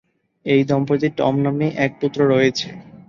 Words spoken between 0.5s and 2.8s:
এই দম্পতির টম নামে এক পুত্র রয়েছে।